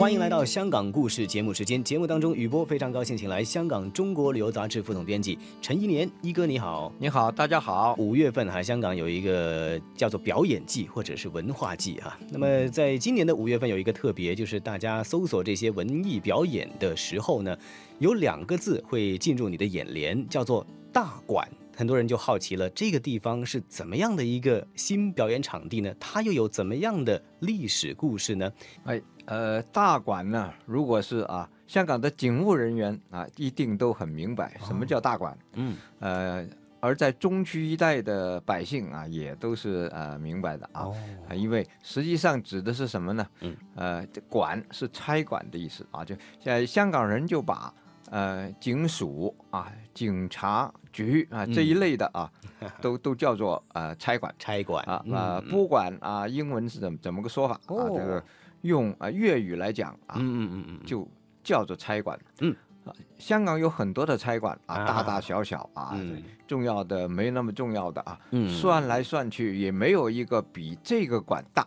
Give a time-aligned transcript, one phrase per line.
[0.00, 1.84] 欢迎来到香港故事节目时间。
[1.84, 6.90] 节目当中，雨波非常高兴请来香港中国旅游杂志副总编辑陈一年一哥，你好。
[6.98, 7.94] 你好，大家好。
[7.98, 12.18] 五月份哈，香港有一个叫做表演季或者是文化季哈。
[12.30, 17.54] 那么在今年的五月份有一个特别，就是大家搜索这些文艺表演的时候呢，
[17.98, 21.46] 有两个字会进入你的眼帘，叫做大馆。
[21.80, 25.90] 很多人就好奇了，这个地方是怎么样的一个新表演场地呢？
[25.98, 28.52] 它又有怎么样的历史故事呢？
[28.84, 35.34] 哎，呃，大馆呢，如果是啊，香港的警务人员啊，一定都很明白什么叫大馆。
[35.54, 36.46] 嗯，呃，
[36.80, 40.86] 而在中区一带的百姓啊，也都是呃明白的啊。
[41.34, 43.26] 因为实际上指的是什么呢？
[43.40, 47.72] 嗯，呃，这馆是差馆的意思啊，就现在香港人就把
[48.10, 52.30] 呃警署啊、警察局啊这一类的啊，
[52.80, 54.34] 都都叫做呃差馆。
[54.38, 55.50] 差馆啊嗯呃，嗯。
[55.50, 57.60] 拨管啊，英文是怎么怎么个说法啊？
[57.68, 57.94] 哦。
[57.96, 58.22] 这个
[58.62, 61.06] 用啊粤语来讲啊，嗯嗯嗯嗯，就
[61.42, 62.18] 叫做差馆。
[62.40, 62.54] 嗯。
[62.84, 64.84] 啊，香港有很多的差馆啊，啊。
[64.86, 66.22] 大大小小啊，嗯。
[66.46, 68.48] 重要的没那么重要的啊，嗯。
[68.48, 71.66] 算来算去也没有一个比这个馆大。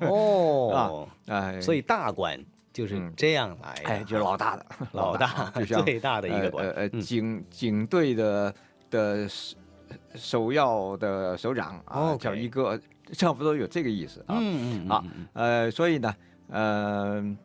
[0.00, 2.38] 哦， 哎，所以大馆
[2.78, 8.54] 就是嗯这样来的，哎，就是老大的，老大就 像最大的一个呃呃，警警队的
[8.88, 9.56] 的首
[10.14, 12.80] 首要的首长啊叫一哥，
[13.14, 14.38] 差不多有这个意思啊。
[14.38, 16.14] 嗯嗯啊呃，所以呢，
[16.50, 17.36] 呃，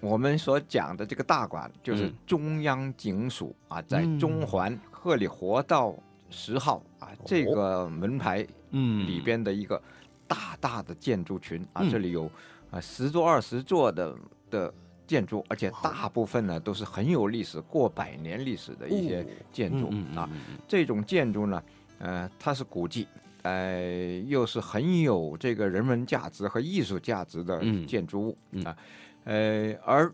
[0.00, 2.14] 我们所讲的这个大馆就是嗯。
[2.26, 4.18] 中央警署啊，在嗯。
[4.18, 5.94] 中环鹤里活道
[6.30, 9.06] 十号啊这个门牌嗯。
[9.06, 9.78] 里边的一个
[10.26, 11.90] 大大的建筑群啊，嗯。
[11.90, 12.30] 这里有
[12.70, 14.16] 啊十座二十座的
[14.54, 14.72] 的
[15.06, 19.26] 建筑，而且大部分呢都是很有历史、过百年历史的一些哦。
[19.52, 20.30] 建筑啊。
[20.68, 21.62] 这种建筑呢，
[21.98, 23.08] 呃，它是古迹，
[23.42, 27.84] 呃，又是很有这个人文价值和艺术价值的嗯。
[27.86, 28.62] 建筑物、嗯。
[28.64, 28.76] 啊，
[29.24, 30.10] 呃，而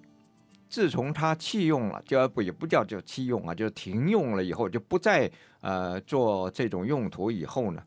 [0.68, 5.30] 自从它弃用了，就不也不叫叫弃用啊，就是停用了以后，就不再
[5.60, 7.82] 呃做这种用途以后呢，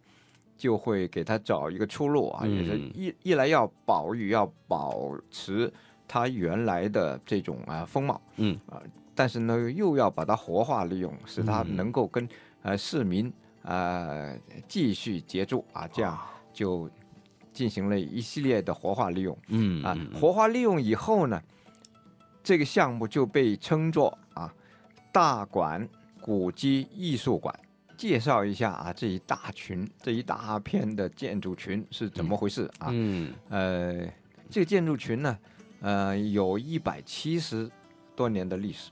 [0.58, 2.92] 就会给它找一个出路啊，也是嗯。
[2.94, 5.72] 一一来要保育，要保持
[6.14, 8.56] 它原来的这种啊风貌，嗯。
[8.70, 8.80] 啊，
[9.16, 11.76] 但是呢又要把它活化利用，使它嗯。
[11.76, 12.30] 能够跟
[12.62, 14.38] 呃市民呃
[14.68, 16.16] 继续接触啊，这样
[16.54, 16.88] 就
[17.52, 21.42] 进行了一系列的活化利用啊嗯嗯，嗯活化利用以后呢，
[22.44, 24.54] 这个项目就被称作啊
[25.12, 25.90] 大馆
[26.22, 27.60] 古迹艺术馆。
[27.98, 32.90] 介绍一下啊，这一大群、这一大片的建筑群是怎么回事啊？
[32.92, 33.34] 嗯。
[33.50, 34.06] 呃，
[34.50, 35.38] 这个建筑群呢，
[35.84, 37.70] 呃，有一百七十
[38.16, 38.90] 多年的历史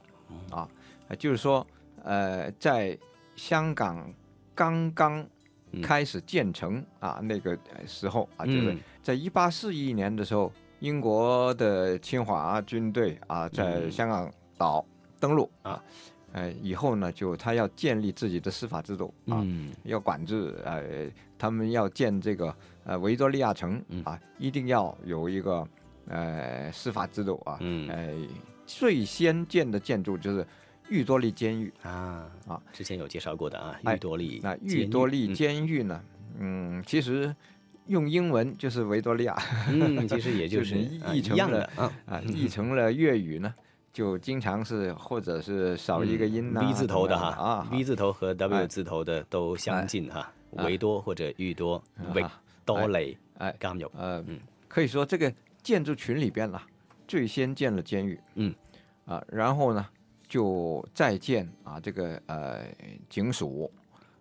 [0.52, 0.68] 啊，
[1.08, 1.66] 呃就是说，
[2.04, 2.98] 呃，在
[3.36, 4.14] 香港
[4.54, 5.26] 刚刚
[5.72, 5.82] 嗯。
[5.82, 8.80] 开始建成啊那个呃时候啊，就是嗯。
[9.02, 13.92] 在一八四一年的时候，英国的侵华军队啊在嗯。
[13.92, 14.86] 香港岛
[15.18, 15.84] 登陆啊啊，
[16.34, 19.72] 呃，以后呢，就他要建立自己的司法制度啊，嗯。
[19.84, 22.54] 要管制，呃，他们要建这个
[22.84, 24.04] 呃维多利亚城嗯。
[24.04, 25.66] 啊，一定要有一个
[26.08, 28.14] 呃司法制度啊，嗯呃，
[28.66, 30.46] 最先建的建筑就是
[30.90, 31.72] 玉多利监狱。
[31.84, 36.02] 啊啊，之前有介绍过的啊，玉多利那玉多利嗯监狱呢，
[36.40, 37.34] 嗯，其实
[37.88, 39.36] 用英文就是维多利亚
[39.70, 43.54] 嗯，其实也就就是译成了啊啊，译成了粤语呢，
[43.94, 51.82] 就经常是或者是少一个音呐、嗯 V 字头的哈啊，V 字头和 W 哎字头的都相近哈，哎维多或者裕多，
[52.14, 55.34] 维啊多利哎監獄呃，嗯可以说这个
[55.64, 56.60] 建筑群里边呢，
[57.08, 58.54] 最先建了监狱，嗯，
[59.06, 59.86] 啊，然后呢
[60.28, 62.66] 就再建啊这个呃
[63.10, 63.72] 警署，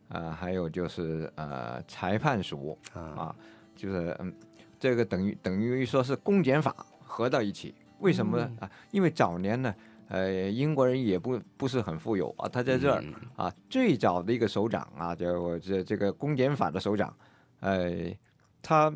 [0.08, 2.78] 啊，还有就是呃裁判署。
[2.92, 3.00] 啊。
[3.00, 3.36] 啊，
[3.76, 4.34] 就是嗯，
[4.78, 6.74] 这个等于等于说是公检法
[7.04, 8.52] 合到一起，为什么呢？
[8.60, 8.70] 啊？
[8.90, 9.74] 因为早年呢。
[10.12, 17.16] 呃，英国人也不不是很富有啊，他在这儿、嗯啊，最早的一个首长啊，就我这这个公检法的首长，
[17.60, 18.12] 呃，
[18.60, 18.92] 他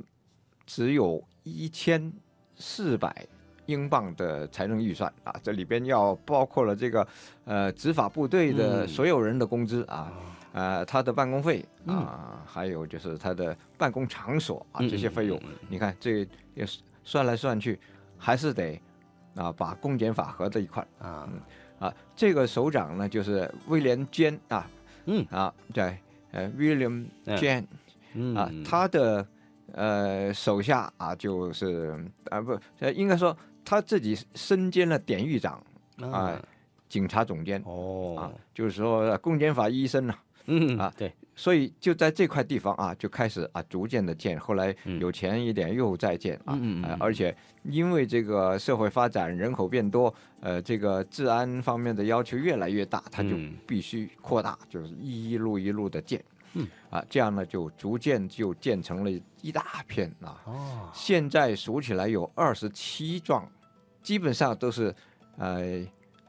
[0.66, 2.12] 只有一千
[2.64, 3.14] 四百
[3.66, 7.06] 英镑的财政预算啊，这里边要包括了这个
[7.44, 10.10] 呃执法部队的嗯所有人的工资啊，
[10.54, 11.94] 呃，他的办公费嗯。
[11.98, 15.38] 啊，还有就是他的办公场所啊嗯这些费用。
[15.68, 16.66] 你看这也
[17.04, 17.78] 算来算去，
[18.16, 18.80] 还是得
[19.34, 20.86] 啊把公检法合在一块。
[20.98, 21.28] 啊。
[21.78, 24.66] 啊，这个首长呢就是威廉坚啊，
[25.04, 25.26] 嗯。
[25.30, 25.98] 啊，对，
[26.32, 27.64] 呃，William 嗯 Jan
[28.14, 28.34] 嗯。
[28.34, 29.26] 啊，他的
[29.74, 31.98] 呃手下啊就是
[32.30, 35.62] 啊不呃应该说他自己身兼了典狱长
[36.00, 36.40] 啊、
[36.88, 40.14] 警察总监哦啊哦，，就是说呃公检法医生呐、
[40.46, 53.54] 嗯啊对，所以就在这块地方啊，就开始啊逐渐的建，后来嗯有钱一点又再建啊，嗯嗯嗯呃而且因为这个社会发展，人口变多，呃，这个治安方面的要求越来越大，他就嗯。
[53.66, 56.22] 必须扩大，就是一路一路的建，
[56.54, 56.66] 嗯。
[56.90, 59.10] 啊，这样呢就逐渐就建成了
[59.42, 63.46] 一大片啊，哦，现在数起来有二十七幢，
[64.02, 64.94] 基本上都是
[65.36, 65.84] 呃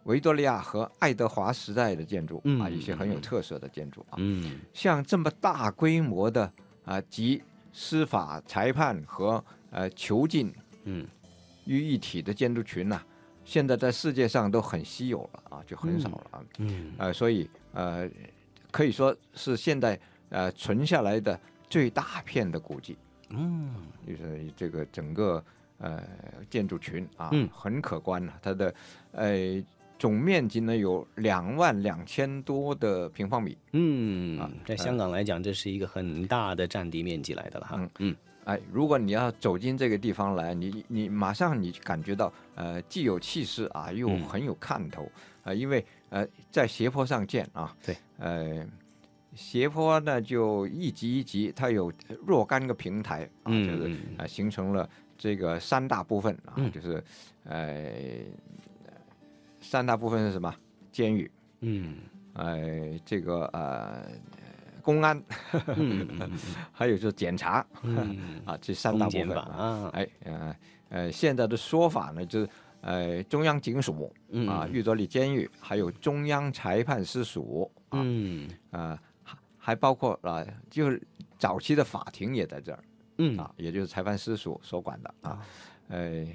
[0.05, 3.21] 维多利亚和爱德华时代的建筑、啊，嗯一些很有嗯。
[3.21, 4.15] 特色的建筑啊。
[4.17, 4.59] 嗯。
[4.73, 6.51] 像这么大规模的
[6.85, 7.41] 啊，集
[7.71, 11.07] 司法、裁判和呃囚禁嗯。
[11.65, 13.01] 于一体的建筑群呐、
[13.43, 16.43] 现在在世界上都很稀有了啊，就很少了啊。
[16.59, 16.93] 嗯。
[16.97, 18.07] 呃，所以呃，
[18.71, 19.99] 可以说是现在
[20.35, 21.39] 呃存下来的
[21.69, 22.97] 最大片的古迹。
[23.29, 23.73] 嗯
[24.05, 25.43] 就是这个整个
[25.79, 26.03] 呃
[26.49, 28.73] 建筑群啊，嗯很可观了、它的
[29.13, 29.63] 呃
[29.97, 33.57] 总面积呢有两万两千多的平方米。
[33.71, 37.89] 嗯啊，在香港来讲，这是一个很大的占地面积来的了哈嗯。
[37.99, 38.15] 嗯
[38.45, 45.01] 哎，如果你要走进这个地方来，你你马上你感觉到呃既有气势啊，又嗯很有看头
[45.41, 48.63] 啊、呃因为呃在斜坡上建啊，对，呃
[49.35, 51.91] 斜坡呢就一级一级，它有
[52.25, 56.71] 若干个平台啊，嗯就是嗯啊、形成了这个三大部分啊，嗯。
[56.71, 57.03] 就是
[57.43, 57.93] 呃
[59.61, 60.53] 三大部分是什么？
[60.91, 61.29] 监狱，
[61.61, 61.97] 嗯。
[62.33, 64.05] 呃这个呃
[64.81, 65.21] 公安，
[66.71, 69.89] 还有就是检察嗯， 啊，这三大部分啊。
[69.93, 70.55] 哎，呃
[70.89, 72.49] 呃，现在的说法呢，就是
[72.81, 78.49] 呃中央警署嗯啊，玉德里监狱，还有中央裁判司署啊，嗯。
[78.71, 78.99] 啊
[79.65, 81.01] 还还包括啊，就是
[81.39, 82.79] 早期的法庭也在这儿
[83.17, 85.39] 嗯啊，也就是裁判司所所管的啊，
[85.87, 86.25] 呃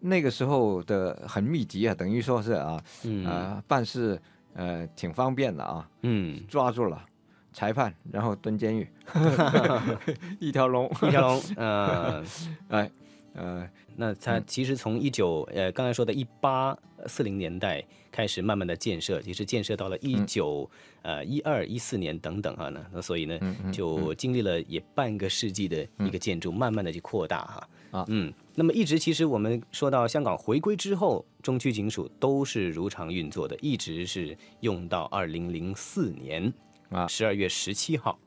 [0.00, 4.20] 那个时候的很密集啊，等于说是啊，嗯呃办事
[4.54, 7.04] 呃挺方便的啊，嗯，抓住了
[7.52, 8.88] 裁判，然后蹲监狱
[10.40, 12.24] 一条龙，一条龙， 呃，
[12.68, 12.90] 哎
[13.34, 20.68] 呃那它其实从一九呃刚才说的一八四零年代开始慢慢的建设，其实建设到了一九
[21.02, 23.38] 呃一二一四年等等哈呢，那所以呢
[23.72, 27.68] 就经历了也半个世纪的一个建筑，慢慢的去扩大哈。
[27.92, 28.04] 啊。
[28.08, 36.52] 嗯，那么一直其实我们说到香港回归之后，中区警署都是如常运作的，一直是用到二零零四年
[36.88, 37.06] 啊。
[37.06, 38.18] 十二月十七号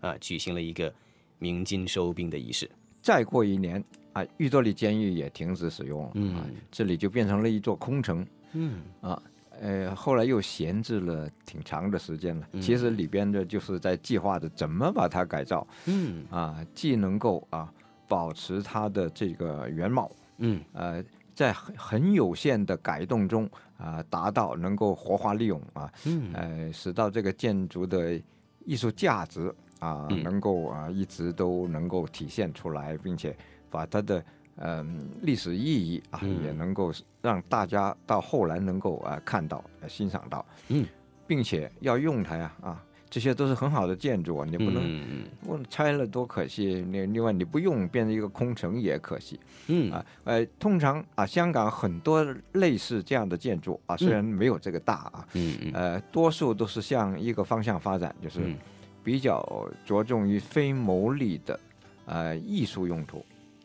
[0.00, 0.92] 啊举行了一个
[1.38, 2.70] 鸣金收兵的仪式。
[3.02, 3.82] 再过一年
[4.14, 6.34] 啊，玉多利监狱也停止使用了，嗯。
[6.36, 8.80] 啊，这里就变成了一座空城嗯。
[9.02, 9.22] 啊。
[9.60, 12.48] 呃，后来又闲置了挺长的时间了。
[12.52, 12.60] 嗯。
[12.60, 16.24] 其实里边的就是在计划着怎么把它改造嗯。
[16.30, 17.72] 啊，既能够啊
[18.08, 20.60] 保持它的这个原貌，嗯。
[20.72, 21.02] 呃，
[21.34, 26.30] 在很很有限的改动中啊，达到能够活化利用啊，嗯。
[26.32, 28.20] 呃，使到这个建筑的
[28.64, 30.20] 艺术价值啊，嗯。
[30.24, 33.36] 能够啊一直都能够体现出来，并且
[33.74, 34.24] 把它的
[34.58, 36.44] 嗯、历史意义啊，嗯。
[36.44, 40.86] 也能够让大家到后来能够啊看到、呃欣赏到，嗯，
[41.26, 42.80] 并且要用它呀啊，
[43.10, 44.80] 这些都是很好的建筑啊，你不能。
[44.84, 45.24] 嗯
[45.68, 49.40] 拆了多可惜，那另外你不用变成一个空城也可惜。
[49.66, 49.90] 嗯。
[49.90, 50.06] 啊。
[50.22, 55.72] 呃，通常啊，香港很多类似这样的建筑啊，虽然没有这个大啊，嗯嗯。
[55.74, 58.56] 呃，多数都是向一个方向发展，就是嗯。
[59.02, 61.60] 比较着重于非牟利的
[62.06, 63.22] 呃艺术用途，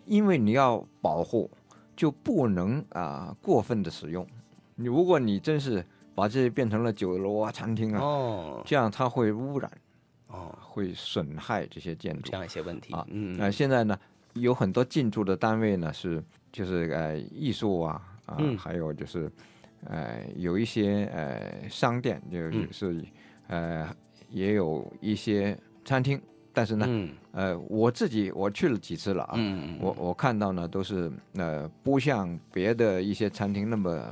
[0.09, 1.49] 因为你要保护，
[1.95, 4.25] 就不能啊、过分的使用。
[4.75, 5.85] 你如果你真是
[6.15, 9.71] 把这些变成了酒楼啊、餐厅啊，哦这样它会污染，
[10.29, 12.33] 哦，会损害这些建筑这。
[12.33, 13.97] 样一些问题啊嗯那、现在呢，
[14.33, 19.31] 有很多进驻的单位呢是就是呃艺术啊啊，嗯还有就是
[19.85, 23.05] 呃有一些呃商店，就嗯是、
[23.47, 23.87] 呃
[24.29, 26.21] 也有一些餐厅，
[26.53, 27.09] 但是呢，嗯。
[27.31, 34.03] 呃我自己我去了几次了啊，嗯我我看到呢都是呃不像别的一些餐厅那么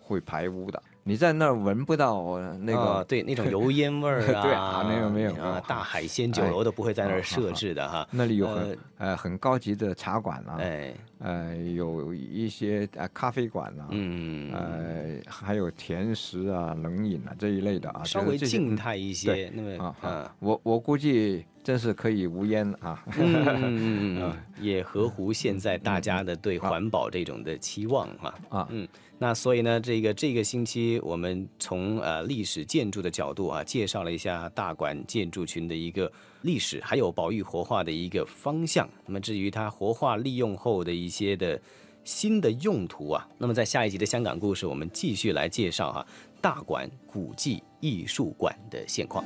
[0.00, 8.06] 会排污的，你在那儿闻不到那个、啊对那种油烟味儿啊， 对啊没有没有啊哦，大海鲜酒楼都不会在那儿设置的哈。
[8.10, 23.02] 那里有很呃呃很高级的茶馆啊，哎，呃，有一些呃咖啡馆啊，嗯，呃，还有甜食啊、冷饮啊这一类的啊，稍微静态一些，那么啊，我我估计真是可以无烟啊。
[23.18, 28.32] 嗯嗯嗯嗯， 也合乎现在大家的对环保这种的期望哈。
[28.48, 28.86] 啊嗯，
[29.18, 36.10] 那所以呢，这个这个星期我们从呃历史建筑的角度啊，介绍了一下大馆建筑群的一个
[36.42, 38.88] 历史，还有保育活化的一个方向。
[39.04, 41.60] 那么至于它活化利用后的一些的
[42.04, 46.06] 新的用途啊，那么在下一集的香港故事，我们继续来介绍哈
[46.40, 49.24] 大馆古迹艺术馆的现况。